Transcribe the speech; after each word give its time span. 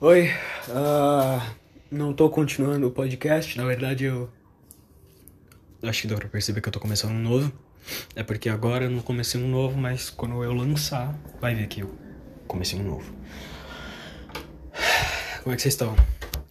Oi, 0.00 0.28
uh, 0.68 1.42
não 1.90 2.14
tô 2.14 2.30
continuando 2.30 2.86
o 2.86 2.90
podcast, 2.92 3.58
na 3.58 3.64
verdade 3.64 4.04
eu. 4.04 4.30
Acho 5.82 6.02
que 6.02 6.06
dá 6.06 6.14
pra 6.14 6.28
perceber 6.28 6.60
que 6.60 6.68
eu 6.68 6.72
tô 6.72 6.78
começando 6.78 7.10
um 7.10 7.20
novo. 7.20 7.52
É 8.14 8.22
porque 8.22 8.48
agora 8.48 8.84
eu 8.84 8.90
não 8.92 9.00
comecei 9.00 9.42
um 9.42 9.48
novo, 9.48 9.76
mas 9.76 10.08
quando 10.08 10.44
eu 10.44 10.52
lançar, 10.52 11.18
vai 11.40 11.56
ver 11.56 11.66
que 11.66 11.80
eu 11.80 11.92
comecei 12.46 12.78
um 12.78 12.84
novo. 12.84 13.12
Como 15.42 15.52
é 15.52 15.56
que 15.56 15.62
vocês 15.62 15.74
estão? 15.74 15.96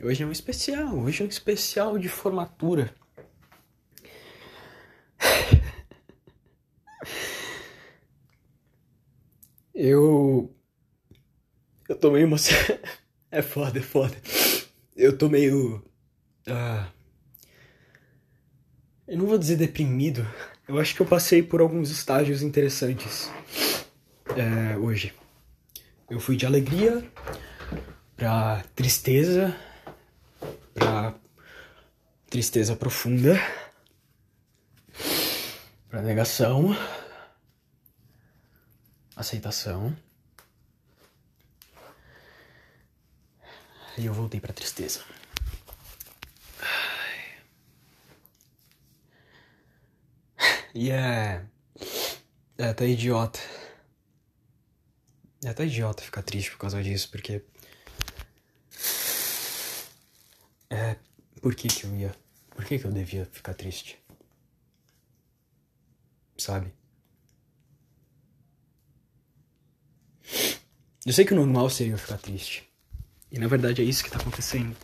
Hoje 0.04 0.24
é 0.24 0.26
um 0.26 0.32
especial, 0.34 0.98
hoje 0.98 1.24
é 1.24 1.26
um 1.26 1.30
especial 1.30 1.98
de 1.98 2.10
formatura. 2.10 2.94
Eu. 9.74 10.54
Eu 11.88 11.96
tô 11.96 12.12
meio 12.12 12.24
emocionado. 12.26 12.97
É 13.38 13.42
foda, 13.44 13.78
é 13.78 13.84
foda. 13.84 14.18
Eu 14.96 15.16
tô 15.16 15.30
meio. 15.30 15.86
Ah, 16.48 16.88
eu 19.08 19.16
não 19.16 19.28
vou 19.28 19.38
dizer 19.38 19.58
deprimido. 19.58 20.28
Eu 20.68 20.80
acho 20.80 20.96
que 20.96 21.04
eu 21.04 21.06
passei 21.06 21.44
por 21.44 21.62
alguns 21.62 21.92
estágios 21.92 22.42
interessantes 22.42 23.30
é, 24.36 24.76
hoje. 24.76 25.14
Eu 26.10 26.20
fui 26.20 26.36
de 26.36 26.48
alegria 26.48 27.08
pra 28.16 28.64
tristeza, 28.74 29.56
pra 30.74 31.14
tristeza 32.28 32.76
profunda, 32.76 33.40
pra 35.90 36.02
negação, 36.02 36.76
aceitação. 39.16 39.96
E 43.98 44.06
eu 44.06 44.14
voltei 44.14 44.40
pra 44.40 44.54
tristeza. 44.54 45.02
E 50.74 50.92
é. 50.92 51.44
É 52.58 52.66
até 52.70 52.88
idiota. 52.88 53.40
É 55.44 55.50
até 55.50 55.66
idiota 55.66 56.04
ficar 56.04 56.22
triste 56.22 56.52
por 56.52 56.60
causa 56.60 56.84
disso, 56.84 57.10
porque. 57.10 57.44
É. 60.70 60.96
Por 61.42 61.56
que 61.56 61.68
que 61.68 61.86
eu 61.86 61.96
ia. 61.96 62.16
Por 62.52 62.64
que 62.66 62.78
que 62.78 62.86
eu 62.86 62.92
devia 62.92 63.26
ficar 63.26 63.56
triste? 63.56 63.98
Sabe? 66.38 66.72
Eu 71.06 71.14
sei 71.14 71.26
que 71.26 71.34
o 71.34 71.38
normal 71.38 71.70
seria 71.72 71.94
eu 71.94 71.98
ficar 71.98 72.18
triste. 72.18 72.67
E 73.32 73.40
na 73.40 73.48
verdade 73.48 73.82
é 73.82 73.86
isso 73.86 74.04
que 74.04 74.12
tá 74.12 74.18
acontecendo. 74.18 74.76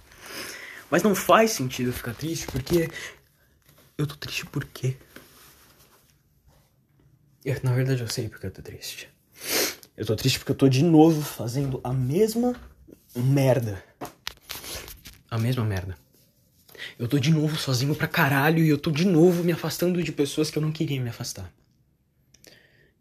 Mas 0.89 1.03
não 1.03 1.15
faz 1.15 1.51
sentido 1.51 1.89
eu 1.89 1.93
ficar 1.93 2.13
triste 2.13 2.47
porque. 2.47 2.89
Eu 3.97 4.07
tô 4.07 4.15
triste 4.15 4.45
por 4.45 4.65
quê? 4.65 4.97
Eu, 7.45 7.59
na 7.63 7.73
verdade 7.73 8.01
eu 8.01 8.07
sei 8.07 8.29
porque 8.29 8.47
eu 8.47 8.51
tô 8.51 8.61
triste. 8.61 9.09
Eu 9.95 10.05
tô 10.05 10.15
triste 10.15 10.39
porque 10.39 10.51
eu 10.51 10.55
tô 10.55 10.67
de 10.67 10.83
novo 10.83 11.21
fazendo 11.21 11.79
a 11.83 11.93
mesma 11.93 12.55
merda. 13.15 13.83
A 15.29 15.37
mesma 15.37 15.63
merda. 15.63 15.97
Eu 16.97 17.07
tô 17.07 17.19
de 17.19 17.31
novo 17.31 17.55
sozinho 17.57 17.95
pra 17.95 18.07
caralho 18.07 18.63
e 18.63 18.69
eu 18.69 18.77
tô 18.77 18.91
de 18.91 19.05
novo 19.05 19.43
me 19.43 19.51
afastando 19.51 20.01
de 20.01 20.11
pessoas 20.11 20.49
que 20.49 20.57
eu 20.57 20.61
não 20.61 20.71
queria 20.71 20.99
me 20.99 21.09
afastar. 21.09 21.51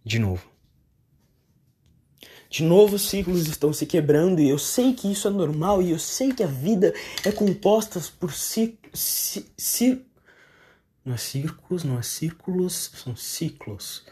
De 0.04 0.18
novo. 0.18 0.51
De 2.52 2.62
novo, 2.62 2.96
os 2.96 3.08
ciclos 3.08 3.48
estão 3.48 3.72
se 3.72 3.86
quebrando 3.86 4.38
e 4.38 4.50
eu 4.50 4.58
sei 4.58 4.92
que 4.92 5.10
isso 5.10 5.26
é 5.26 5.30
normal 5.30 5.80
e 5.80 5.90
eu 5.90 5.98
sei 5.98 6.34
que 6.34 6.42
a 6.42 6.46
vida 6.46 6.92
é 7.24 7.32
composta 7.32 7.98
por 8.20 8.30
ci, 8.30 8.78
ci, 8.92 9.50
ci, 9.56 10.04
não 11.02 11.14
é 11.14 11.16
círculos, 11.16 11.82
não 11.82 11.98
é 11.98 12.02
círculos, 12.02 12.90
são 13.02 13.16
ciclos. 13.16 14.04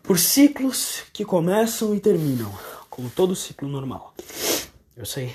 Por 0.00 0.16
ciclos 0.16 1.02
que 1.12 1.24
começam 1.24 1.92
e 1.92 1.98
terminam, 1.98 2.56
como 2.88 3.10
todo 3.10 3.34
ciclo 3.34 3.68
normal. 3.68 4.14
Eu 4.96 5.04
sei. 5.04 5.34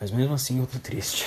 Mas 0.00 0.10
mesmo 0.10 0.34
assim 0.34 0.58
eu 0.58 0.66
tô 0.66 0.80
triste. 0.80 1.24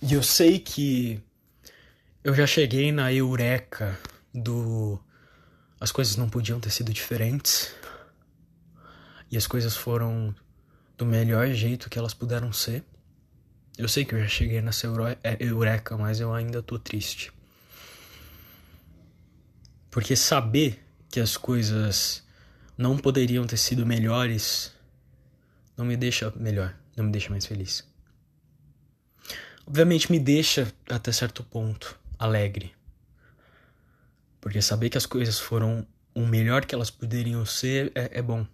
E 0.00 0.14
eu 0.14 0.22
sei 0.22 0.60
que 0.60 1.20
eu 2.22 2.32
já 2.36 2.46
cheguei 2.46 2.92
na 2.92 3.12
eureka 3.12 3.98
do 4.32 5.00
as 5.80 5.92
coisas 5.92 6.16
não 6.16 6.28
podiam 6.28 6.60
ter 6.60 6.70
sido 6.70 6.92
diferentes. 6.92 7.74
E 9.30 9.36
as 9.36 9.46
coisas 9.46 9.76
foram 9.76 10.34
do 10.96 11.04
melhor 11.04 11.48
jeito 11.48 11.88
que 11.90 11.98
elas 11.98 12.14
puderam 12.14 12.52
ser. 12.52 12.84
Eu 13.76 13.88
sei 13.88 14.04
que 14.04 14.14
eu 14.14 14.20
já 14.20 14.28
cheguei 14.28 14.60
nessa 14.60 14.88
é, 15.22 15.36
eureka, 15.40 15.96
mas 15.96 16.18
eu 16.18 16.32
ainda 16.34 16.62
tô 16.62 16.78
triste. 16.78 17.32
Porque 19.90 20.16
saber 20.16 20.84
que 21.08 21.20
as 21.20 21.36
coisas 21.36 22.22
não 22.76 22.96
poderiam 22.96 23.46
ter 23.46 23.56
sido 23.56 23.86
melhores 23.86 24.72
não 25.78 25.84
me 25.84 25.96
deixa 25.96 26.32
melhor, 26.34 26.76
não 26.96 27.04
me 27.04 27.12
deixa 27.12 27.30
mais 27.30 27.46
feliz. 27.46 27.86
Obviamente 29.64 30.10
me 30.10 30.18
deixa 30.18 30.72
até 30.90 31.12
certo 31.12 31.44
ponto 31.44 31.96
alegre. 32.18 32.74
Porque 34.48 34.62
saber 34.62 34.88
que 34.88 34.96
as 34.96 35.04
coisas 35.04 35.38
foram 35.38 35.86
o 36.14 36.24
melhor 36.26 36.64
que 36.64 36.74
elas 36.74 36.90
poderiam 36.90 37.44
ser 37.44 37.92
é, 37.94 38.18
é 38.18 38.22
bom. 38.22 38.46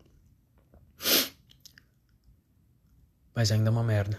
Mas 3.32 3.53
ainda 3.53 3.69
é 3.69 3.71
uma 3.71 3.84
merda. 3.84 4.19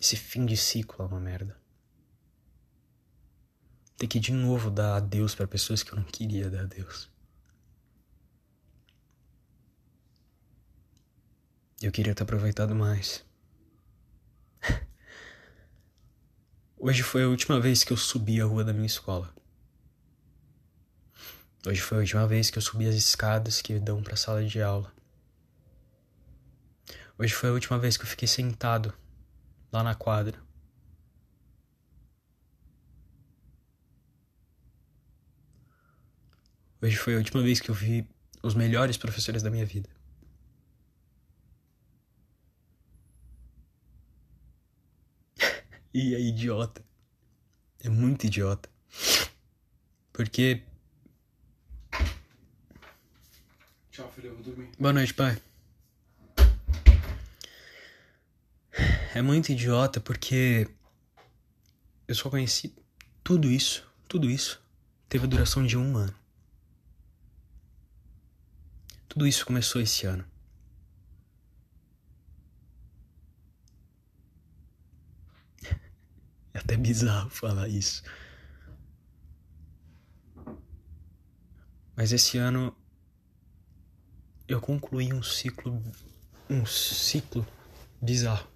Esse 0.00 0.16
fim 0.16 0.44
de 0.44 0.56
ciclo 0.56 1.04
é 1.04 1.08
uma 1.08 1.20
merda. 1.20 1.56
Ter 3.96 4.08
que 4.08 4.18
de 4.18 4.32
novo 4.32 4.72
dar 4.72 4.96
adeus 4.96 5.36
para 5.36 5.46
pessoas 5.46 5.84
que 5.84 5.92
eu 5.92 5.96
não 5.96 6.04
queria 6.04 6.50
dar 6.50 6.62
adeus. 6.62 7.08
Eu 11.80 11.92
queria 11.92 12.12
ter 12.12 12.24
aproveitado 12.24 12.74
mais. 12.74 13.24
Hoje 16.84 17.04
foi 17.04 17.22
a 17.22 17.28
última 17.28 17.60
vez 17.60 17.84
que 17.84 17.92
eu 17.92 17.96
subi 17.96 18.40
a 18.40 18.44
rua 18.44 18.64
da 18.64 18.72
minha 18.72 18.86
escola. 18.86 19.32
Hoje 21.64 21.80
foi 21.80 21.98
a 21.98 22.00
última 22.00 22.26
vez 22.26 22.50
que 22.50 22.58
eu 22.58 22.62
subi 22.62 22.88
as 22.88 22.96
escadas 22.96 23.62
que 23.62 23.78
dão 23.78 24.02
para 24.02 24.14
a 24.14 24.16
sala 24.16 24.44
de 24.44 24.60
aula. 24.60 24.92
Hoje 27.16 27.32
foi 27.34 27.50
a 27.50 27.52
última 27.52 27.78
vez 27.78 27.96
que 27.96 28.02
eu 28.02 28.08
fiquei 28.08 28.26
sentado 28.26 28.92
lá 29.70 29.84
na 29.84 29.94
quadra. 29.94 30.36
Hoje 36.82 36.96
foi 36.96 37.14
a 37.14 37.18
última 37.18 37.44
vez 37.44 37.60
que 37.60 37.70
eu 37.70 37.76
vi 37.76 38.04
os 38.42 38.56
melhores 38.56 38.96
professores 38.96 39.40
da 39.40 39.50
minha 39.52 39.64
vida. 39.64 39.88
E 45.92 46.14
é 46.14 46.20
idiota. 46.20 46.84
É 47.80 47.88
muito 47.88 48.26
idiota. 48.26 48.68
Porque. 50.12 50.62
Tchau, 53.90 54.10
filho, 54.14 54.28
eu 54.28 54.34
vou 54.34 54.44
dormir. 54.44 54.70
Boa 54.78 54.92
noite, 54.92 55.12
pai. 55.14 55.40
É 59.14 59.20
muito 59.20 59.50
idiota 59.52 60.00
porque. 60.00 60.68
Eu 62.06 62.14
só 62.14 62.30
conheci 62.30 62.74
tudo 63.22 63.50
isso. 63.50 63.86
Tudo 64.08 64.30
isso. 64.30 64.62
Teve 65.08 65.24
a 65.24 65.28
duração 65.28 65.66
de 65.66 65.76
um 65.76 65.96
ano. 65.96 66.14
Tudo 69.08 69.26
isso 69.26 69.44
começou 69.44 69.80
esse 69.80 70.06
ano. 70.06 70.24
É 76.54 76.58
até 76.58 76.76
bizarro 76.76 77.30
falar 77.30 77.68
isso. 77.68 78.02
Mas 81.96 82.12
esse 82.12 82.38
ano 82.38 82.76
eu 84.48 84.60
concluí 84.60 85.12
um 85.12 85.22
ciclo 85.22 85.82
um 86.48 86.66
ciclo 86.66 87.46
bizarro. 88.00 88.46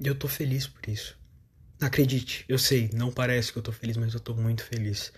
E 0.00 0.06
eu 0.06 0.14
tô 0.18 0.26
feliz 0.26 0.66
por 0.66 0.88
isso. 0.88 1.18
Acredite, 1.80 2.44
eu 2.48 2.58
sei, 2.58 2.90
não 2.92 3.12
parece 3.12 3.52
que 3.52 3.58
eu 3.58 3.62
tô 3.62 3.72
feliz, 3.72 3.96
mas 3.96 4.14
eu 4.14 4.20
tô 4.20 4.34
muito 4.34 4.64
feliz. 4.64 5.12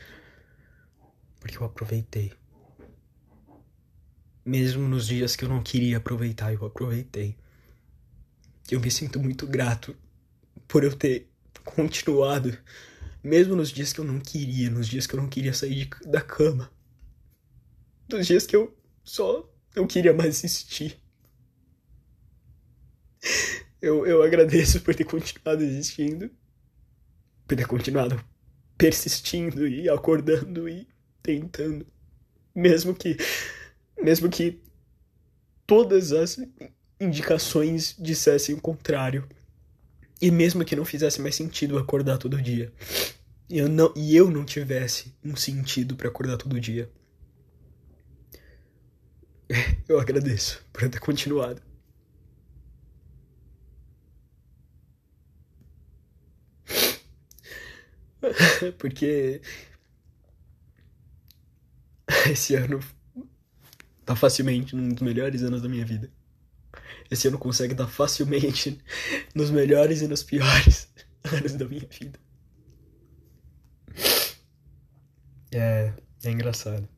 Porque 1.41 1.57
eu 1.57 1.65
aproveitei. 1.65 2.33
Mesmo 4.45 4.89
nos 4.89 5.07
dias 5.07 5.37
que 5.37 5.45
eu 5.45 5.49
não 5.49 5.63
queria 5.63 5.99
aproveitar, 5.99 6.53
eu 6.53 6.65
aproveitei. 6.65 7.37
Eu 8.71 8.81
me 8.81 8.91
sinto 8.91 9.21
muito 9.21 9.47
grato 9.47 9.95
por 10.67 10.85
eu 10.85 10.95
ter 10.95 11.29
continuado, 11.65 12.57
mesmo 13.23 13.55
nos 13.55 13.71
dias 13.71 13.93
que 13.93 14.01
eu 14.01 14.05
não 14.05 14.19
queria, 14.19 14.71
nos 14.71 14.89
dias 14.89 15.07
que 15.07 15.15
eu 15.15 15.21
não 15.21 15.29
queria 15.29 15.53
sair 15.53 15.85
de, 15.85 16.11
da 16.11 16.21
cama, 16.21 16.71
nos 18.11 18.27
dias 18.27 18.47
que 18.47 18.57
eu 18.57 18.77
só 19.05 19.49
não 19.77 19.87
queria 19.87 20.13
mais 20.13 20.43
existir. 20.43 20.99
Eu, 23.81 24.07
eu 24.07 24.23
agradeço 24.23 24.81
por 24.81 24.95
ter 24.95 25.05
continuado 25.05 25.63
existindo, 25.63 26.31
por 27.47 27.57
ter 27.57 27.67
continuado 27.67 28.23
persistindo 28.79 29.67
e 29.67 29.89
acordando 29.89 30.69
e 30.69 30.89
tentando, 31.23 31.87
mesmo 32.55 32.95
que 32.95 33.17
mesmo 34.01 34.29
que 34.29 34.61
todas 35.67 36.13
as 36.13 36.39
indicações 37.01 37.97
dissessem 37.99 38.55
o 38.55 38.61
contrário. 38.61 39.29
E 40.21 40.31
mesmo 40.31 40.65
que 40.65 40.77
não 40.77 40.85
fizesse 40.85 41.21
mais 41.21 41.35
sentido 41.35 41.79
acordar 41.79 42.19
todo 42.19 42.41
dia. 42.41 42.73
E 43.49 43.59
eu 43.59 43.69
não, 43.69 43.93
e 43.97 44.17
eu 44.17 44.31
não 44.31 44.45
tivesse 44.45 45.15
um 45.25 45.35
sentido 45.37 45.97
para 45.97 46.09
acordar 46.09 46.37
todo 46.37 46.61
dia. 46.61 46.91
Eu 49.89 50.01
agradeço 50.01 50.65
por 50.73 50.89
ter 50.89 51.01
continuado. 51.01 51.61
Porque 58.79 59.43
esse 62.31 62.55
ano 62.55 62.81
tá 64.15 64.17
facilmente 64.17 64.77
um 64.77 64.91
dos 64.91 65.03
melhores 65.03 65.43
anos 65.43 65.63
da 65.63 65.69
minha 65.69 65.85
vida. 65.85 66.11
Esse 67.11 67.29
ano 67.29 67.39
consegue 67.39 67.73
estar 67.73 67.87
facilmente 67.87 68.81
nos 69.35 69.51
melhores 69.51 70.03
e 70.03 70.09
nos 70.09 70.23
piores 70.23 70.89
anos 71.25 71.55
da 71.55 71.67
minha 71.67 71.87
vida. 71.87 72.19
É, 75.51 75.93
é 76.25 76.31
engraçado. 76.31 76.89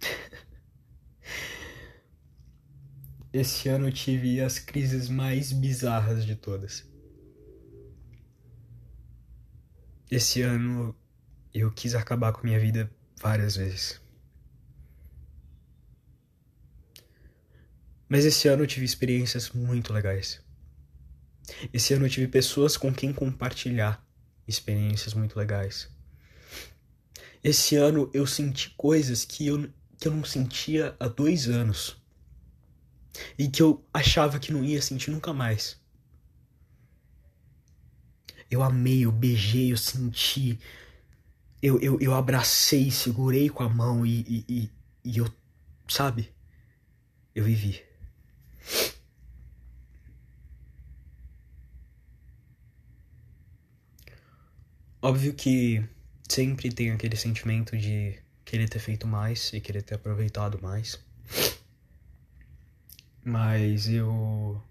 Esse 3.32 3.68
ano 3.68 3.88
eu 3.88 3.92
tive 3.92 4.40
as 4.40 4.58
crises 4.58 5.08
mais 5.08 5.52
bizarras 5.52 6.24
de 6.24 6.36
todas. 6.36 6.88
Esse 10.10 10.42
ano 10.42 10.94
eu 11.54 11.70
quis 11.70 11.94
acabar 11.94 12.32
com 12.32 12.40
a 12.40 12.44
minha 12.44 12.60
vida 12.60 12.90
várias 13.20 13.56
vezes. 13.56 14.01
Mas 18.12 18.26
esse 18.26 18.46
ano 18.46 18.64
eu 18.64 18.66
tive 18.66 18.84
experiências 18.84 19.52
muito 19.52 19.90
legais. 19.90 20.38
Esse 21.72 21.94
ano 21.94 22.04
eu 22.04 22.10
tive 22.10 22.28
pessoas 22.28 22.76
com 22.76 22.92
quem 22.92 23.10
compartilhar 23.10 24.06
experiências 24.46 25.14
muito 25.14 25.34
legais. 25.34 25.88
Esse 27.42 27.74
ano 27.74 28.10
eu 28.12 28.26
senti 28.26 28.68
coisas 28.76 29.24
que 29.24 29.46
eu, 29.46 29.66
que 29.98 30.08
eu 30.08 30.12
não 30.12 30.26
sentia 30.26 30.94
há 31.00 31.08
dois 31.08 31.48
anos. 31.48 31.96
E 33.38 33.48
que 33.48 33.62
eu 33.62 33.82
achava 33.94 34.38
que 34.38 34.52
não 34.52 34.62
ia 34.62 34.82
sentir 34.82 35.10
nunca 35.10 35.32
mais. 35.32 35.80
Eu 38.50 38.62
amei, 38.62 39.06
eu 39.06 39.10
beijei, 39.10 39.72
eu 39.72 39.78
senti. 39.78 40.60
Eu, 41.62 41.80
eu, 41.80 41.98
eu 41.98 42.12
abracei, 42.12 42.90
segurei 42.90 43.48
com 43.48 43.62
a 43.62 43.70
mão 43.70 44.04
e, 44.04 44.20
e, 44.28 44.44
e, 44.46 44.70
e 45.02 45.16
eu, 45.16 45.34
sabe? 45.88 46.30
Eu 47.34 47.44
vivi. 47.44 47.90
Óbvio 55.02 55.34
que 55.34 55.84
sempre 56.28 56.72
tem 56.72 56.92
aquele 56.92 57.16
sentimento 57.16 57.76
de 57.76 58.16
querer 58.44 58.68
ter 58.68 58.78
feito 58.78 59.06
mais 59.06 59.52
e 59.52 59.60
querer 59.60 59.82
ter 59.82 59.96
aproveitado 59.96 60.62
mais. 60.62 60.98
Mas 63.24 63.88
eu. 63.88 64.62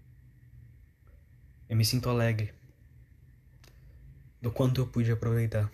Eu 1.68 1.76
me 1.76 1.84
sinto 1.84 2.08
alegre 2.08 2.52
do 4.40 4.50
quanto 4.50 4.80
eu 4.80 4.86
pude 4.86 5.12
aproveitar. 5.12 5.70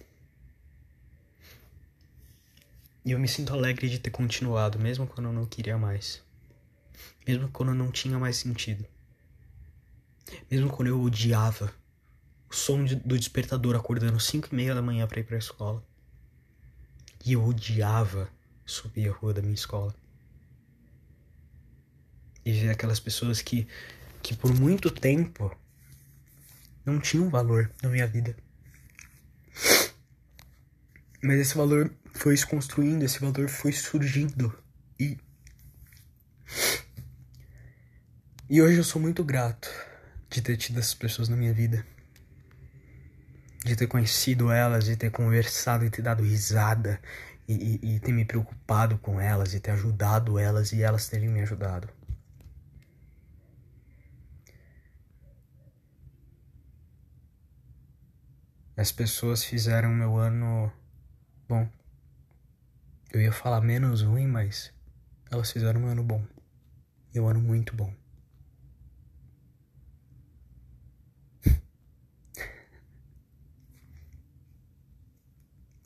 E 3.05 3.13
eu 3.13 3.19
me 3.19 3.29
sinto 3.29 3.53
alegre 3.55 3.89
de 3.89 3.99
ter 3.99 4.11
continuado, 4.11 4.79
mesmo 4.79 5.07
quando 5.07 5.29
eu 5.29 5.33
não 5.33 5.47
queria 5.47 5.79
mais 5.79 6.23
mesmo 7.29 7.49
quando 7.51 7.75
não 7.75 7.93
tinha 7.93 8.19
mais 8.19 8.39
sentido. 8.39 8.87
Mesmo 10.51 10.71
quando 10.71 10.89
eu 10.89 11.01
odiava 11.01 11.73
o 12.51 12.55
som 12.55 12.85
de, 12.85 12.97
do 12.97 13.19
despertador 13.19 13.77
acordando 13.77 14.19
5 14.19 14.49
e 14.51 14.55
meia 14.55 14.75
da 14.75 14.83
manhã 14.83 15.07
para 15.07 15.21
ir 15.21 15.25
para 15.25 15.37
a 15.37 15.39
escola. 15.39 15.85
E 17.25 17.33
eu 17.33 17.45
odiava 17.45 18.29
subir 18.65 19.09
a 19.09 19.13
rua 19.13 19.35
da 19.35 19.43
minha 19.43 19.55
escola. 19.55 19.95
E 22.45 22.53
ver 22.53 22.71
aquelas 22.71 23.01
pessoas 23.01 23.43
que, 23.43 23.67
que 24.23 24.35
por 24.35 24.55
muito 24.55 24.91
tempo 24.91 25.55
não 26.85 26.99
tinham 26.99 27.29
valor 27.29 27.71
na 27.83 27.89
minha 27.89 28.07
vida. 28.07 28.37
Mas 31.23 31.41
esse 31.41 31.57
valor 31.57 31.93
foi 32.15 32.37
se 32.37 32.47
construindo, 32.47 33.03
esse 33.03 33.19
valor 33.19 33.49
foi 33.49 33.73
surgindo. 33.73 34.57
E 34.99 35.19
E 38.51 38.63
hoje 38.63 38.79
eu 38.79 38.85
sou 38.85 38.99
muito 38.99 39.23
grato 39.23 39.69
de 40.31 40.41
ter 40.41 40.57
tido 40.57 40.79
essas 40.79 40.95
pessoas 40.95 41.29
na 41.29 41.37
minha 41.37 41.53
vida. 41.53 41.85
De 43.69 43.77
ter 43.77 43.87
conhecido 43.87 44.51
elas, 44.51 44.87
de 44.87 44.97
ter 44.97 45.11
conversado 45.11 45.85
e 45.85 45.91
ter 45.91 46.01
dado 46.01 46.23
risada. 46.23 46.99
E, 47.47 47.79
e, 47.83 47.97
e 47.97 48.01
ter 48.01 48.13
me 48.13 48.25
preocupado 48.25 48.97
com 48.99 49.21
elas 49.21 49.53
e 49.53 49.61
ter 49.61 49.73
ajudado 49.73 50.39
elas 50.39 50.73
e 50.73 50.83
elas 50.83 51.07
terem 51.09 51.29
me 51.29 51.43
ajudado. 51.43 51.89
As 58.75 58.91
pessoas 58.91 59.45
fizeram 59.45 59.91
meu 59.91 60.17
ano 60.17 60.73
bom. 61.47 61.69
Eu 63.13 63.21
ia 63.21 63.33
falar 63.33 63.61
menos 63.61 64.01
ruim, 64.03 64.27
mas 64.27 64.73
elas 65.31 65.53
fizeram 65.53 65.83
um 65.83 65.87
ano 65.89 66.03
bom. 66.03 66.25
E 67.15 67.19
ano 67.19 67.41
muito 67.41 67.75
bom. 67.77 67.93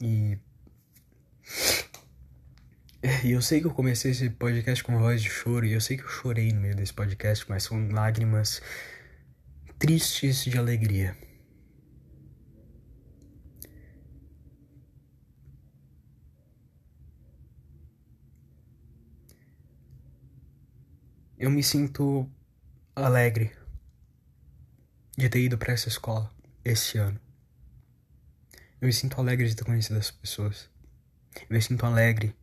E. 0.03 0.37
E 3.25 3.31
eu 3.31 3.41
sei 3.41 3.61
que 3.61 3.69
eu 3.69 3.75
comecei 3.75 4.11
esse 4.11 4.29
podcast 4.31 4.83
com 4.83 4.99
voz 4.99 5.23
de 5.23 5.31
choro, 5.31 5.65
e 5.65 5.73
eu 5.73 5.81
sei 5.81 5.97
que 5.97 6.03
eu 6.03 6.09
chorei 6.09 6.53
no 6.53 6.61
meio 6.61 6.75
desse 6.75 6.93
podcast, 6.93 7.49
mas 7.49 7.63
são 7.63 7.89
lágrimas 7.89 8.61
tristes 9.79 10.45
de 10.45 10.59
alegria. 10.59 11.17
Eu 21.39 21.51
me 21.51 21.63
sinto 21.63 22.29
alegre 22.95 23.53
de 25.17 25.29
ter 25.29 25.43
ido 25.43 25.57
para 25.57 25.73
essa 25.73 25.89
escola 25.89 26.29
esse 26.65 26.99
ano. 26.99 27.21
Eu 28.83 28.87
me 28.87 28.93
sinto 28.93 29.21
alegre 29.21 29.49
de 29.49 29.55
ter 29.55 29.62
conhecido 29.62 29.97
essas 29.97 30.11
pessoas. 30.11 30.69
Eu 31.37 31.47
me 31.55 31.62
sinto 31.62 31.87
alegre 31.87 32.35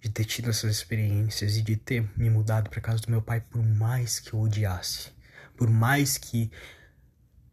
de 0.00 0.08
ter 0.08 0.24
tido 0.24 0.48
essas 0.48 0.70
experiências 0.70 1.58
e 1.58 1.60
de 1.60 1.76
ter 1.76 2.10
me 2.16 2.30
mudado 2.30 2.70
para 2.70 2.80
casa 2.80 3.02
do 3.02 3.10
meu 3.10 3.20
pai 3.20 3.42
por 3.42 3.62
mais 3.62 4.18
que 4.18 4.32
eu 4.32 4.40
odiasse, 4.40 5.10
por 5.54 5.68
mais 5.68 6.16
que 6.16 6.50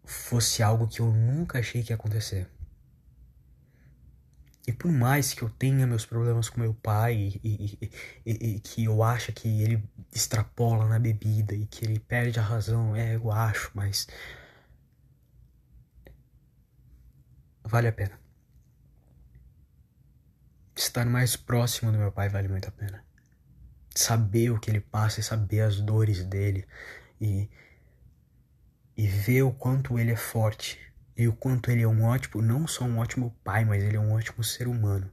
fosse 0.05 0.63
algo 0.63 0.87
que 0.87 1.01
eu 1.01 1.11
nunca 1.11 1.59
achei 1.59 1.83
que 1.83 1.91
ia 1.91 1.97
acontecer. 1.97 2.49
E 4.65 4.71
por 4.71 4.89
mais 4.89 5.33
que 5.33 5.41
eu 5.41 5.49
tenha 5.49 5.85
meus 5.85 6.05
problemas 6.05 6.47
com 6.47 6.61
meu 6.61 6.73
pai 6.73 7.37
e, 7.43 7.77
e, 7.83 7.91
e, 8.25 8.55
e, 8.55 8.59
que 8.61 8.85
eu 8.85 9.03
acho 9.03 9.33
que 9.33 9.49
ele 9.63 9.83
extrapola 10.13 10.87
na 10.87 10.97
bebida 10.97 11.53
e 11.53 11.65
que 11.65 11.83
ele 11.83 11.99
perde 11.99 12.39
a 12.39 12.43
razão, 12.43 12.95
é, 12.95 13.17
eu 13.17 13.29
acho, 13.33 13.69
mas 13.73 14.07
vale 17.65 17.89
a 17.89 17.91
pena 17.91 18.18
estar 20.81 21.05
mais 21.05 21.35
próximo 21.35 21.91
do 21.91 21.97
meu 21.97 22.11
pai 22.11 22.29
vale 22.29 22.47
muito 22.47 22.67
a 22.67 22.71
pena. 22.71 23.03
Saber 23.95 24.51
o 24.51 24.59
que 24.59 24.69
ele 24.69 24.79
passa 24.79 25.19
e 25.19 25.23
saber 25.23 25.61
as 25.61 25.81
dores 25.81 26.23
dele 26.23 26.65
e, 27.19 27.49
e 28.95 29.07
ver 29.07 29.43
o 29.43 29.51
quanto 29.51 29.97
ele 29.99 30.11
é 30.11 30.15
forte 30.15 30.79
e 31.17 31.27
o 31.27 31.33
quanto 31.33 31.69
ele 31.69 31.81
é 31.81 31.87
um 31.87 32.03
ótimo, 32.03 32.41
não 32.41 32.65
só 32.65 32.85
um 32.85 32.97
ótimo 32.97 33.35
pai, 33.43 33.65
mas 33.65 33.83
ele 33.83 33.97
é 33.97 33.99
um 33.99 34.13
ótimo 34.13 34.43
ser 34.43 34.67
humano. 34.67 35.11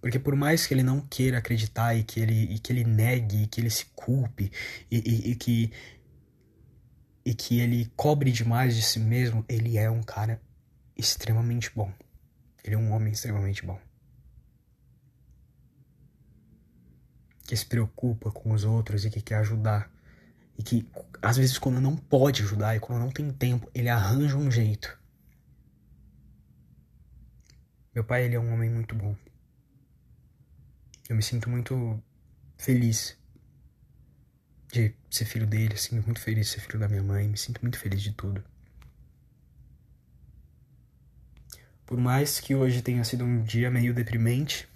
Porque 0.00 0.18
por 0.18 0.34
mais 0.34 0.66
que 0.66 0.74
ele 0.74 0.82
não 0.82 1.00
queira 1.00 1.38
acreditar 1.38 1.94
e 1.94 2.02
que 2.02 2.20
ele, 2.20 2.54
e 2.54 2.58
que 2.58 2.72
ele 2.72 2.84
negue, 2.84 3.44
e 3.44 3.46
que 3.46 3.60
ele 3.60 3.70
se 3.70 3.86
culpe, 3.94 4.50
e, 4.90 4.96
e, 4.98 5.30
e 5.30 5.34
que 5.34 5.72
e 7.24 7.34
que 7.34 7.60
ele 7.60 7.90
cobre 7.96 8.32
demais 8.32 8.74
de 8.74 8.82
si 8.82 8.98
mesmo, 8.98 9.44
ele 9.48 9.76
é 9.76 9.90
um 9.90 10.02
cara 10.02 10.40
extremamente 10.96 11.70
bom. 11.74 11.92
Ele 12.64 12.74
é 12.74 12.78
um 12.78 12.92
homem 12.92 13.12
extremamente 13.12 13.64
bom. 13.64 13.80
Que 17.46 17.56
se 17.56 17.66
preocupa 17.66 18.30
com 18.30 18.52
os 18.52 18.64
outros 18.64 19.04
e 19.04 19.10
que 19.10 19.20
quer 19.20 19.36
ajudar. 19.36 19.90
E 20.58 20.62
que, 20.62 20.88
às 21.22 21.36
vezes, 21.36 21.58
quando 21.58 21.80
não 21.80 21.96
pode 21.96 22.42
ajudar 22.42 22.76
e 22.76 22.80
quando 22.80 23.00
não 23.00 23.10
tem 23.10 23.32
tempo, 23.32 23.70
ele 23.74 23.88
arranja 23.88 24.36
um 24.36 24.50
jeito. 24.50 24.98
Meu 27.94 28.04
pai, 28.04 28.24
ele 28.24 28.36
é 28.36 28.40
um 28.40 28.52
homem 28.52 28.70
muito 28.70 28.94
bom. 28.94 29.16
Eu 31.08 31.16
me 31.16 31.22
sinto 31.22 31.50
muito 31.50 32.00
feliz 32.56 33.18
de 34.72 34.94
ser 35.10 35.24
filho 35.24 35.46
dele, 35.46 35.74
assim, 35.74 35.98
muito 36.00 36.20
feliz 36.20 36.46
de 36.46 36.52
ser 36.52 36.60
filho 36.60 36.78
da 36.78 36.88
minha 36.88 37.02
mãe, 37.02 37.26
me 37.26 37.36
sinto 37.36 37.60
muito 37.62 37.78
feliz 37.78 38.00
de 38.00 38.12
tudo. 38.12 38.44
Por 41.90 41.98
mais 41.98 42.38
que 42.38 42.54
hoje 42.54 42.82
tenha 42.82 43.02
sido 43.02 43.24
um 43.24 43.42
dia 43.42 43.68
meio 43.68 43.92
deprimente, 43.92 44.68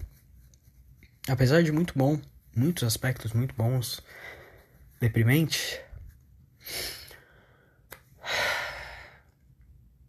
apesar 1.28 1.62
de 1.62 1.70
muito 1.70 1.96
bom, 1.96 2.20
muitos 2.56 2.82
aspectos 2.82 3.32
muito 3.32 3.54
bons, 3.54 4.02
deprimente, 5.00 5.80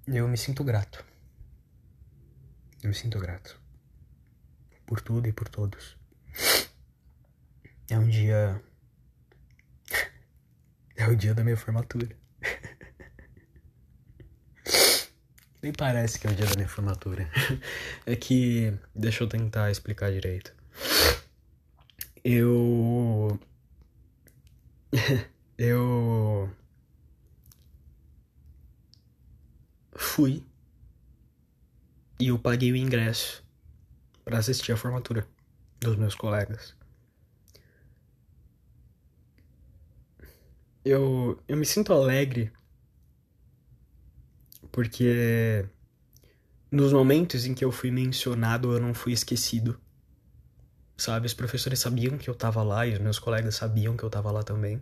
eu 0.08 0.28
me 0.28 0.36
sinto 0.36 0.64
grato. 0.64 1.06
Eu 2.82 2.90
me 2.90 2.96
sinto 2.96 3.20
grato 3.20 3.62
por 4.88 5.00
tudo 5.00 5.28
e 5.28 5.32
por 5.32 5.48
todos. 5.48 5.96
É 7.88 8.00
um 8.00 8.08
dia. 8.08 8.60
É 10.98 11.08
o 11.08 11.16
dia 11.16 11.36
da 11.36 11.44
minha 11.44 11.58
formatura. 11.58 12.18
Nem 15.66 15.74
parece 15.74 16.20
que 16.20 16.28
é 16.28 16.30
o 16.30 16.36
dia 16.36 16.46
da 16.46 16.54
minha 16.54 16.70
formatura. 16.70 17.28
É 18.06 18.16
que. 18.16 18.72
Deixa 18.94 19.24
eu 19.24 19.28
tentar 19.28 19.72
explicar 19.72 20.12
direito. 20.12 20.54
Eu. 22.24 23.40
Eu. 25.58 26.56
Fui. 29.96 30.44
E 32.20 32.28
eu 32.28 32.38
paguei 32.38 32.72
o 32.72 32.76
ingresso 32.76 33.44
para 34.24 34.38
assistir 34.38 34.72
a 34.72 34.78
formatura 34.78 35.28
dos 35.80 35.96
meus 35.96 36.14
colegas. 36.14 36.76
Eu, 40.86 41.42
eu 41.48 41.58
me 41.58 41.66
sinto 41.66 41.92
alegre 41.92 42.54
porque 44.76 45.66
nos 46.70 46.92
momentos 46.92 47.46
em 47.46 47.54
que 47.54 47.64
eu 47.64 47.72
fui 47.72 47.90
mencionado 47.90 48.74
eu 48.74 48.82
não 48.82 48.94
fui 48.94 49.14
esquecido. 49.14 49.80
Sabe, 50.98 51.28
os 51.28 51.34
professores 51.34 51.80
sabiam 51.80 52.18
que 52.18 52.30
eu 52.30 52.36
tava 52.36 52.62
lá 52.62 52.86
e 52.86 52.92
os 52.92 53.00
meus 53.00 53.18
colegas 53.18 53.56
sabiam 53.56 53.96
que 53.96 54.04
eu 54.04 54.10
tava 54.10 54.30
lá 54.34 54.44
também. 54.44 54.82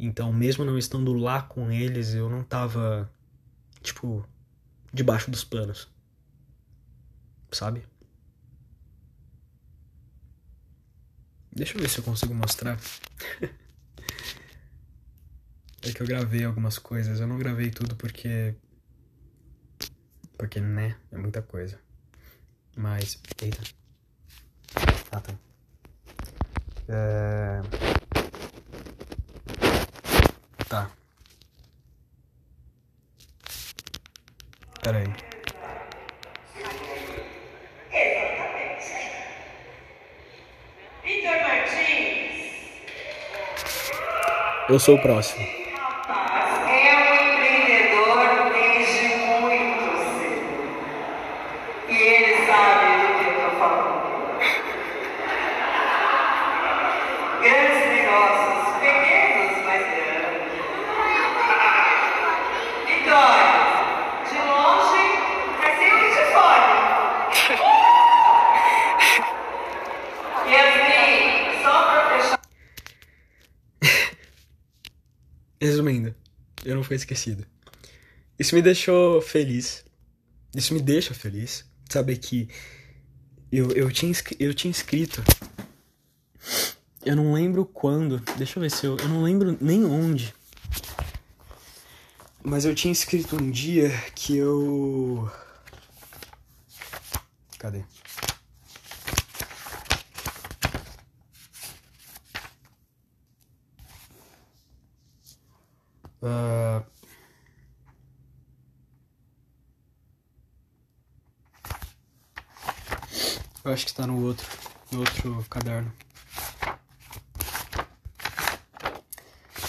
Então, 0.00 0.32
mesmo 0.32 0.64
não 0.64 0.76
estando 0.76 1.12
lá 1.12 1.42
com 1.42 1.70
eles, 1.70 2.12
eu 2.12 2.28
não 2.28 2.42
tava, 2.42 3.08
tipo, 3.82 4.28
debaixo 4.92 5.30
dos 5.30 5.44
panos 5.44 5.88
sabe? 7.52 7.84
Deixa 11.52 11.76
eu 11.76 11.80
ver 11.80 11.88
se 11.88 11.98
eu 11.98 12.04
consigo 12.04 12.34
mostrar. 12.34 12.78
é 15.82 15.92
que 15.92 16.00
eu 16.00 16.06
gravei 16.06 16.44
algumas 16.44 16.78
coisas. 16.78 17.20
Eu 17.20 17.26
não 17.26 17.38
gravei 17.38 17.70
tudo 17.70 17.96
porque. 17.96 18.54
Porque, 20.36 20.60
né? 20.60 20.96
É 21.10 21.16
muita 21.16 21.42
coisa. 21.42 21.78
Mas. 22.76 23.20
Eita. 23.42 23.62
Ah, 25.12 25.20
tá. 25.20 25.34
É... 26.88 27.60
Tá. 30.68 30.90
Pera 34.82 34.98
aí. 34.98 35.28
Eu 44.68 44.78
sou 44.78 44.96
o 44.96 44.98
próximo. 45.00 45.42
É 45.42 46.94
um 46.94 47.14
empreendedor 47.32 48.52
desde 48.52 49.16
muito 49.16 49.96
cedo. 50.18 50.52
E 51.88 51.96
ele 51.96 52.46
sabe 52.46 52.84
do 53.00 53.08
que 53.18 53.24
eu 53.24 53.32
estou 53.32 53.58
falando. 53.58 53.98
Negócios, 58.08 58.80
pequenos, 58.80 59.60
mas 59.66 59.82
grandes. 59.84 60.48
Vitória, 62.88 63.52
de 64.24 64.38
longe, 64.48 65.04
mas 65.60 65.76
sempre 65.76 66.08
de 66.08 66.24
fora. 66.32 66.72
Yasmin, 70.48 71.52
só 71.62 71.74
para 71.84 72.00
fechar. 72.08 72.40
Resumindo, 75.60 76.14
eu 76.64 76.76
não 76.76 76.82
fui 76.82 76.96
esquecido. 76.96 77.44
Isso 78.38 78.54
me 78.54 78.62
deixou 78.62 79.20
feliz. 79.20 79.84
Isso 80.56 80.72
me 80.72 80.80
deixa 80.80 81.12
feliz. 81.12 81.70
Saber 81.90 82.16
que 82.16 82.48
eu, 83.52 83.70
eu, 83.72 83.92
tinha, 83.92 84.14
eu 84.38 84.54
tinha 84.54 84.70
escrito. 84.70 85.22
Eu 87.08 87.16
não 87.16 87.32
lembro 87.32 87.64
quando. 87.64 88.20
Deixa 88.36 88.58
eu 88.58 88.60
ver 88.60 88.70
se 88.70 88.84
eu. 88.84 88.98
Eu 88.98 89.08
não 89.08 89.22
lembro 89.22 89.56
nem 89.62 89.82
onde. 89.82 90.34
Mas 92.44 92.66
eu 92.66 92.74
tinha 92.74 92.92
escrito 92.92 93.34
um 93.34 93.50
dia 93.50 93.88
que 94.14 94.36
eu. 94.36 95.32
Cadê? 97.58 97.82
Uh... 106.20 106.84
Eu 113.64 113.72
acho 113.72 113.86
que 113.86 113.92
está 113.92 114.06
no 114.06 114.22
outro, 114.22 114.46
no 114.92 115.00
outro 115.00 115.46
caderno. 115.48 115.90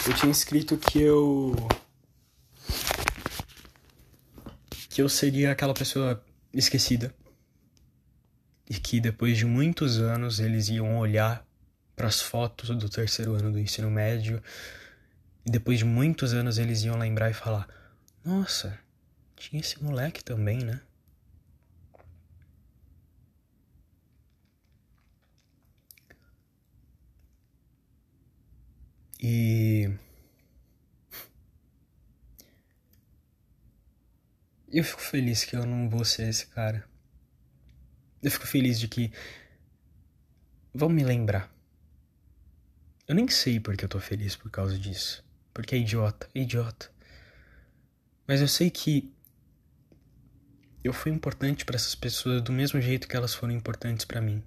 Eu 0.10 0.16
tinha 0.16 0.32
escrito 0.32 0.76
que 0.76 1.00
eu 1.00 1.56
que 4.90 5.04
eu 5.04 5.08
seria 5.08 5.52
aquela 5.52 5.76
pessoa 5.76 6.26
esquecida 6.52 7.14
e 8.68 8.74
que 8.74 9.00
depois 9.00 9.38
de 9.38 9.46
muitos 9.46 10.00
anos 10.00 10.40
eles 10.40 10.68
iam 10.68 10.98
olhar 10.98 11.46
para 11.96 12.08
as 12.08 12.20
fotos 12.20 12.70
do 12.70 12.90
terceiro 12.90 13.36
ano 13.36 13.52
do 13.52 13.60
ensino 13.60 13.92
médio 13.92 14.42
e 15.46 15.52
depois 15.52 15.78
de 15.78 15.86
muitos 15.86 16.34
anos 16.34 16.58
eles 16.58 16.84
iam 16.84 16.98
lembrar 16.98 17.30
e 17.30 17.36
falar: 17.36 17.68
Nossa, 18.26 18.80
tinha 19.36 19.60
esse 19.60 19.80
moleque 19.84 20.24
também, 20.24 20.58
né? 20.58 20.82
E. 29.20 29.92
Eu 34.72 34.84
fico 34.84 35.02
feliz 35.02 35.44
que 35.44 35.56
eu 35.56 35.66
não 35.66 35.90
vou 35.90 36.06
ser 36.06 36.30
esse 36.30 36.48
cara. 36.48 36.88
Eu 38.22 38.32
fico 38.32 38.48
feliz 38.48 38.80
de 38.80 38.88
que. 38.88 39.12
Vão 40.74 40.90
me 40.90 41.04
lembrar. 41.04 41.52
Eu 43.08 43.16
nem 43.16 43.28
sei 43.28 43.60
porque 43.60 43.84
eu 43.84 43.90
tô 43.90 44.00
feliz 44.00 44.36
por 44.36 44.52
causa 44.52 44.78
disso. 44.78 45.26
Porque 45.54 45.76
é 45.76 45.80
idiota, 45.80 46.30
é 46.34 46.42
idiota. 46.42 46.92
Mas 48.28 48.40
eu 48.40 48.48
sei 48.48 48.70
que 48.70 49.12
eu 50.84 50.94
fui 50.94 51.12
importante 51.12 51.66
para 51.66 51.76
essas 51.76 51.96
pessoas 51.96 52.42
do 52.42 52.52
mesmo 52.52 52.80
jeito 52.80 53.08
que 53.08 53.16
elas 53.16 53.34
foram 53.34 53.54
importantes 53.54 54.06
para 54.06 54.22
mim. 54.22 54.44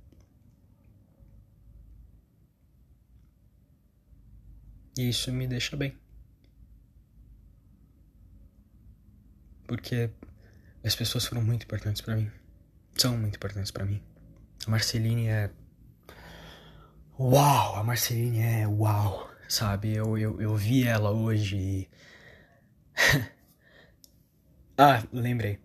E 4.97 5.09
isso 5.09 5.33
me 5.33 5.47
deixa 5.47 5.77
bem. 5.77 5.95
Porque 9.67 10.11
as 10.85 10.95
pessoas 10.95 11.25
foram 11.25 11.43
muito 11.43 11.65
importantes 11.65 12.03
para 12.03 12.17
mim. 12.17 12.31
São 12.97 13.17
muito 13.17 13.37
importantes 13.37 13.71
para 13.71 13.85
mim. 13.85 14.03
A 14.67 14.71
Marceline 14.71 15.29
é. 15.29 15.51
Uau! 17.19 17.77
A 17.77 17.83
Marceline 17.83 18.41
é 18.41 18.67
uau! 18.67 19.33
sabe? 19.53 19.95
Eu, 19.95 20.17
eu, 20.17 20.41
eu 20.41 20.57
vi 20.57 20.85
ela 20.85 21.11
hoje 21.11 21.57
e. 21.57 21.89
ah, 24.79 25.03
lembrei. 25.13 25.59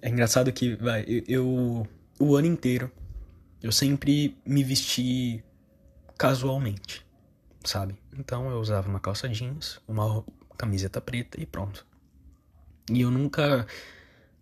É 0.00 0.08
engraçado 0.08 0.52
que, 0.52 0.74
vai, 0.76 1.04
eu, 1.06 1.22
eu. 1.28 1.88
O 2.20 2.34
ano 2.34 2.46
inteiro, 2.48 2.90
eu 3.62 3.70
sempre 3.70 4.36
me 4.44 4.64
vesti 4.64 5.44
casualmente, 6.16 7.06
sabe? 7.68 7.96
Então 8.16 8.50
eu 8.50 8.58
usava 8.58 8.88
uma 8.88 9.00
calça 9.00 9.28
jeans, 9.28 9.80
uma 9.86 10.24
camiseta 10.56 11.00
preta 11.00 11.40
e 11.40 11.46
pronto. 11.46 11.86
E 12.90 13.02
eu 13.02 13.10
nunca. 13.10 13.66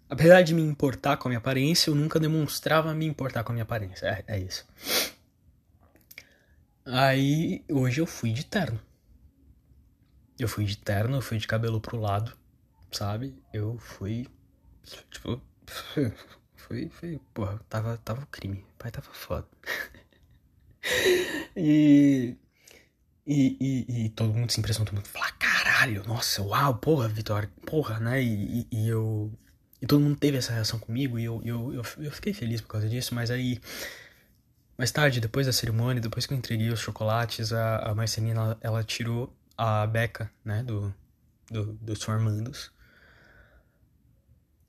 Apesar 0.08 0.42
de 0.42 0.54
me 0.54 0.62
importar 0.62 1.16
com 1.16 1.28
a 1.28 1.30
minha 1.30 1.38
aparência, 1.38 1.90
eu 1.90 1.94
nunca 1.94 2.20
demonstrava 2.20 2.94
me 2.94 3.06
importar 3.06 3.42
com 3.42 3.50
a 3.52 3.54
minha 3.54 3.64
aparência. 3.64 4.06
É, 4.06 4.36
é 4.36 4.38
isso. 4.38 4.66
Aí 6.84 7.64
hoje 7.68 8.00
eu 8.00 8.06
fui 8.06 8.32
de 8.32 8.46
terno. 8.46 8.80
Eu 10.38 10.48
fui 10.48 10.64
de 10.64 10.76
terno, 10.76 11.16
eu 11.16 11.22
fui 11.22 11.38
de 11.38 11.46
cabelo 11.46 11.80
pro 11.80 11.98
lado, 11.98 12.32
sabe? 12.92 13.34
Eu 13.52 13.76
fui. 13.78 14.28
Tipo. 15.10 15.40
Foi. 16.56 16.88
Foi. 16.88 17.20
Porra, 17.32 17.60
tava, 17.68 17.96
tava 17.98 18.22
o 18.22 18.26
crime. 18.26 18.64
O 18.74 18.78
pai 18.78 18.90
tava 18.90 19.08
foda. 19.12 19.46
e, 21.56 22.05
e, 23.26 23.56
e. 23.60 24.06
E 24.06 24.08
todo 24.10 24.32
mundo 24.32 24.50
se 24.52 24.60
impressionou, 24.60 24.86
todo 24.86 24.96
mundo 24.96 25.08
falou: 25.08 25.28
caralho, 25.38 26.04
nossa, 26.06 26.42
uau, 26.42 26.76
porra, 26.76 27.08
Vitória, 27.08 27.50
porra, 27.66 27.98
né? 27.98 28.22
E, 28.22 28.66
e, 28.70 28.84
e 28.84 28.88
eu. 28.88 29.32
E 29.80 29.86
todo 29.86 30.00
mundo 30.00 30.16
teve 30.16 30.38
essa 30.38 30.52
reação 30.52 30.78
comigo 30.78 31.18
e 31.18 31.24
eu, 31.24 31.42
eu, 31.44 31.74
eu, 31.74 31.82
eu 32.04 32.10
fiquei 32.10 32.32
feliz 32.32 32.60
por 32.62 32.68
causa 32.68 32.88
disso, 32.88 33.14
mas 33.14 33.30
aí 33.30 33.60
mais 34.76 34.90
tarde, 34.90 35.20
depois 35.20 35.46
da 35.46 35.52
cerimônia, 35.52 36.02
depois 36.02 36.26
que 36.26 36.34
eu 36.34 36.38
entreguei 36.38 36.70
os 36.70 36.80
chocolates, 36.80 37.52
a, 37.52 37.78
a 37.78 37.94
Marcelina, 37.94 38.40
ela, 38.40 38.58
ela 38.60 38.84
tirou 38.84 39.34
a 39.56 39.86
beca, 39.86 40.30
né, 40.44 40.62
do, 40.62 40.94
do, 41.50 41.72
dos 41.74 42.02
formandos. 42.02 42.70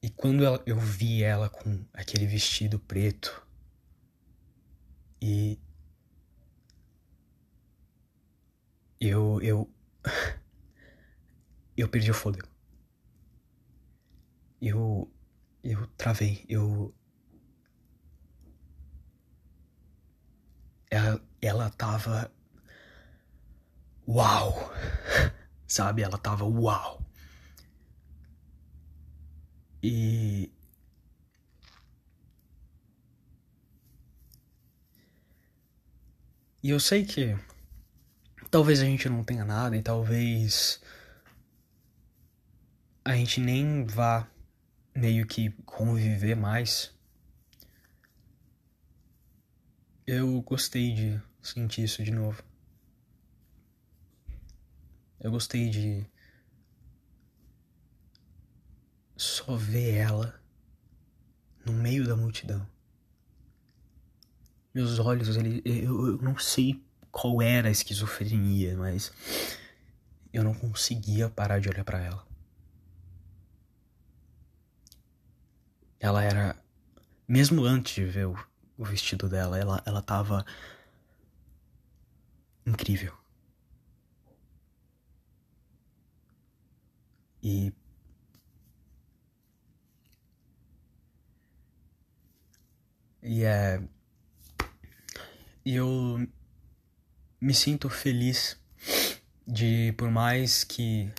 E 0.02 0.10
quando 0.10 0.46
ela, 0.46 0.62
eu 0.66 0.80
vi 0.80 1.24
ela 1.24 1.50
com 1.50 1.84
aquele 1.94 2.26
vestido 2.26 2.80
preto 2.80 3.46
e 5.22 5.60
eu 9.00 9.40
eu 9.42 9.70
eu 11.78 11.88
perdi 11.90 12.12
o 12.12 12.14
fôlego. 12.14 12.48
Eu 14.62 15.12
eu 15.64 15.88
travei, 15.98 16.46
eu 16.50 16.94
ela, 20.90 21.22
ela 21.42 21.70
tava. 21.70 22.32
Uau! 24.08 24.72
Sabe? 25.68 26.02
Ela 26.02 26.18
tava 26.18 26.46
uau! 26.46 27.02
E. 29.84 30.50
E 36.64 36.70
eu 36.70 36.80
sei 36.80 37.06
que 37.06 37.38
talvez 38.50 38.82
a 38.82 38.86
gente 38.86 39.10
não 39.10 39.24
tenha 39.24 39.46
nada 39.46 39.76
e 39.76 39.82
talvez 39.82 40.82
a 43.04 43.16
gente 43.16 43.40
nem 43.40 43.86
vá 43.86 44.28
meio 44.96 45.26
que 45.26 45.52
conviver 45.66 46.36
mais 46.36 46.98
Eu 50.10 50.42
gostei 50.42 50.94
de 50.94 51.22
sentir 51.42 51.84
isso 51.84 52.02
de 52.02 52.12
novo. 52.12 52.42
Eu 55.20 55.30
gostei 55.30 55.70
de 55.70 56.10
só 59.18 59.58
ver 59.58 59.96
ela 59.96 60.42
no 61.66 61.74
meio 61.74 62.08
da 62.08 62.16
multidão. 62.16 62.66
Meus 64.74 64.98
olhos, 64.98 65.36
ele, 65.36 65.62
eu, 65.66 66.08
eu 66.08 66.18
não 66.20 66.38
sei 66.38 66.82
qual 67.20 67.42
era 67.42 67.68
a 67.68 67.72
esquizofrenia, 67.72 68.78
mas 68.78 69.12
eu 70.32 70.44
não 70.44 70.54
conseguia 70.54 71.28
parar 71.30 71.60
de 71.60 71.68
olhar 71.68 71.84
para 71.84 72.00
ela. 72.00 72.28
Ela 76.00 76.24
era, 76.24 76.56
mesmo 77.28 77.66
antes 77.66 77.96
de 77.96 78.06
ver 78.06 78.28
o 78.28 78.38
o 78.78 78.86
vestido 78.86 79.28
dela. 79.28 79.58
Ela, 79.58 79.82
ela 79.88 80.02
tava 80.04 80.46
incrível. 82.66 83.14
E 87.42 87.72
e 93.22 93.44
é 93.44 93.82
e 95.66 95.76
eu 95.76 96.28
me 97.40 97.54
sinto 97.54 97.90
feliz 97.90 98.58
de 99.48 99.94
por 99.98 100.10
mais 100.10 100.64
que 100.64 101.12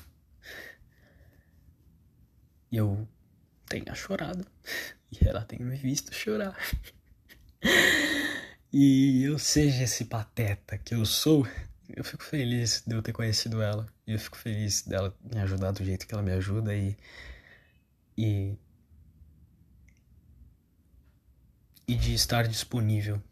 eu 2.71 3.09
tenha 3.67 3.95
chorado 3.95 4.47
e 5.11 5.27
ela 5.27 5.43
tenha 5.43 5.65
me 5.65 5.77
visto 5.77 6.15
chorar 6.15 6.57
e 8.73 9.23
eu 9.25 9.39
seja 9.39 9.85
esse 9.85 10.05
pateta 10.05 10.77
que 10.79 10.95
eu 10.95 11.05
sou, 11.05 11.47
eu 11.89 12.05
fico 12.05 12.23
feliz 12.23 12.83
de 12.87 12.95
eu 12.95 13.03
ter 13.03 13.13
conhecido 13.13 13.63
ela. 13.63 13.87
E 14.07 14.13
eu 14.13 14.19
fico 14.19 14.37
feliz 14.37 14.83
dela 14.83 15.17
me 15.23 15.41
ajudar 15.41 15.73
do 15.73 15.85
jeito 15.85 16.07
que 16.07 16.15
ela 16.15 16.23
me 16.23 16.33
ajuda 16.33 16.75
e. 16.75 16.97
E. 18.17 18.57
E 21.87 21.95
de 21.95 22.13
estar 22.13 22.47
disponível. 22.47 23.23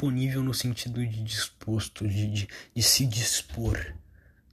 Disponível 0.00 0.42
no 0.42 0.54
sentido 0.54 1.06
de 1.06 1.22
disposto, 1.22 2.08
de, 2.08 2.26
de, 2.26 2.48
de 2.74 2.82
se 2.82 3.06
dispor. 3.06 3.94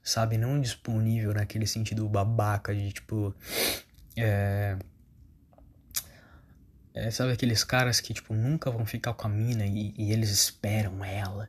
Sabe? 0.03 0.37
Não 0.37 0.59
disponível 0.59 1.33
naquele 1.33 1.65
sentido 1.65 2.07
babaca 2.07 2.73
de 2.73 2.91
tipo. 2.91 3.33
É 4.15 4.77
é, 6.97 7.11
sabe 7.11 7.31
aqueles 7.31 7.63
caras 7.63 7.99
que, 7.99 8.11
tipo, 8.11 8.33
nunca 8.33 8.71
vão 8.71 8.83
ficar 8.83 9.13
com 9.13 9.27
a 9.27 9.29
mina 9.29 9.63
e, 9.67 9.93
e 9.95 10.11
eles 10.11 10.31
esperam 10.31 11.05
ela 11.05 11.47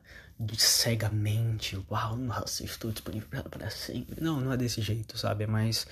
cegamente. 0.57 1.75
Uau, 1.89 2.15
nossa, 2.17 2.63
estou 2.63 2.91
disponível 2.91 3.27
pra 3.27 3.39
ela 3.39 3.49
para 3.49 3.69
sempre. 3.71 4.21
Não, 4.21 4.39
não 4.39 4.53
é 4.53 4.57
desse 4.57 4.79
jeito, 4.79 5.17
sabe? 5.17 5.47
Mais. 5.47 5.87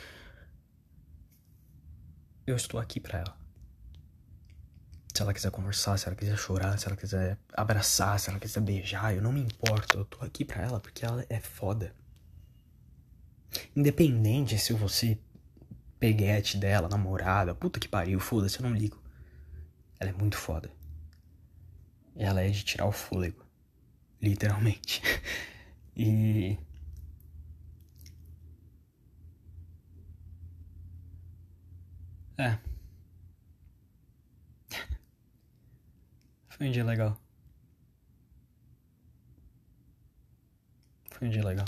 Eu 2.46 2.56
estou 2.56 2.80
aqui 2.80 3.00
pra 3.00 3.20
ela. 3.20 3.38
Se 5.18 5.24
ela 5.24 5.34
quiser 5.34 5.50
conversar, 5.50 5.98
se 5.98 6.06
ela 6.06 6.16
quiser 6.16 6.38
chorar, 6.38 6.78
se 6.78 6.86
ela 6.86 6.96
quiser 6.96 7.40
abraçar, 7.52 8.20
se 8.20 8.30
ela 8.30 8.40
quiser 8.40 8.62
beijar, 8.62 9.16
eu 9.16 9.22
não 9.24 9.32
me 9.32 9.42
importo. 9.42 9.98
Eu 9.98 10.06
tô 10.06 10.24
aqui 10.24 10.46
pra 10.46 10.62
ela 10.62 10.80
porque 10.80 11.04
ela 11.04 11.26
é 11.28 11.40
foda. 11.40 11.92
Independente 13.76 14.60
se 14.60 14.74
você 14.74 15.18
peguete 16.00 16.56
dela, 16.56 16.88
namorada, 16.88 17.56
puta 17.56 17.80
que 17.80 17.88
pariu, 17.88 18.20
foda-se, 18.20 18.60
eu 18.60 18.70
não 18.70 18.78
ligo. 18.78 19.02
Ela 20.00 20.12
é 20.12 20.14
muito 20.14 20.38
foda. 20.38 20.70
Ela 22.16 22.44
é 22.44 22.50
de 22.50 22.64
tirar 22.64 22.86
o 22.86 22.92
fôlego. 22.92 23.44
Literalmente. 24.22 25.02
e. 25.98 26.60
É. 32.38 32.77
Foi 36.58 36.68
um 36.68 36.72
dia 36.72 36.84
legal. 36.84 37.16
Foi 41.12 41.28
um 41.28 41.32
dia 41.32 41.46
legal. 41.46 41.66